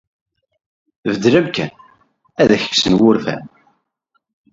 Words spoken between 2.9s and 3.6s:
wurfan.